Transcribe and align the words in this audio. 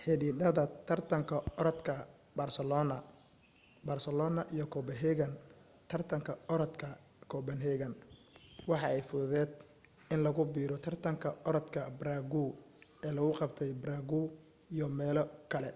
xididada 0.00 0.64
tartanka 0.88 1.36
oradka 1.60 1.94
barcelona 2.38 2.96
barcelona 3.88 4.40
iyo 4.54 4.66
copenhagen 4.74 5.32
tartanka 5.90 6.32
oradka 6.54 6.88
copenhagen 7.32 7.92
waa 8.68 8.82
ay 8.92 9.00
fududeet 9.08 9.52
in 10.14 10.20
lagu 10.26 10.42
biro 10.54 10.76
tartanka 10.86 11.28
oradka 11.48 11.80
prague 12.00 12.44
ee 13.06 13.12
lagu 13.16 13.30
qabtay 13.40 13.72
prague 13.84 14.22
iyo 14.76 14.86
meelo 14.98 15.22
kale 15.52 15.70